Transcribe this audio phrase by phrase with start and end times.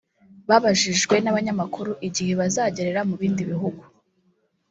[0.49, 3.83] babajijwe n'abanyamakuru igihe bazagerera mu bindi bihugu